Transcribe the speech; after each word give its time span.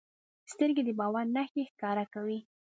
سترګې 0.51 0.81
د 0.85 0.89
باور 0.99 1.25
نښې 1.35 1.63
ښکاره 1.71 2.05
کوي 2.13 2.39